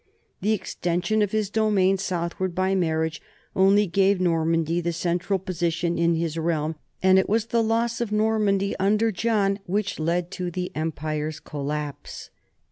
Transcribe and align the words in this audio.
The 0.41 0.53
extension 0.53 1.21
of 1.21 1.31
his 1.31 1.51
do 1.51 1.69
mains 1.69 2.01
southward 2.01 2.55
by 2.55 2.73
marriage 2.73 3.21
only 3.55 3.85
gave 3.85 4.19
Normandy 4.19 4.81
the 4.81 4.93
central 4.93 5.37
position 5.37 5.99
in 5.99 6.15
his 6.15 6.39
realm, 6.39 6.73
and 7.03 7.19
it 7.19 7.29
was 7.29 7.45
the 7.45 7.61
loss 7.61 8.01
of 8.01 8.11
Normandy 8.11 8.75
under 8.79 9.11
John 9.11 9.59
which 9.67 9.99
led 9.99 10.31
to 10.31 10.49
the 10.49 10.71
empire's 10.73 11.39
collapse. 11.39 12.31